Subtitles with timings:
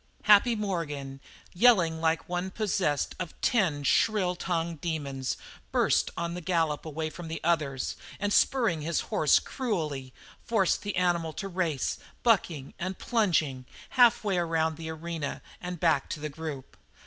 [0.23, 1.19] Happy Morgan,
[1.53, 5.37] yelling like one possessed of ten shrill tongued demons,
[5.71, 10.11] burst on the gallop away from the others, and spurring his horse cruelly,
[10.43, 16.09] forced the animal to race, bucking and plunging, half way around the arena and back
[16.09, 16.77] to the group.